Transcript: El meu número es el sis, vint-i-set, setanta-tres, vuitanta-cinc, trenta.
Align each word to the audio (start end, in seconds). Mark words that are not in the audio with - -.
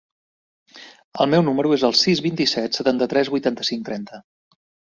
El 1.25 1.29
meu 1.33 1.43
número 1.51 1.75
es 1.77 1.85
el 1.89 1.95
sis, 2.01 2.23
vint-i-set, 2.29 2.81
setanta-tres, 2.81 3.33
vuitanta-cinc, 3.37 3.89
trenta. 3.93 4.23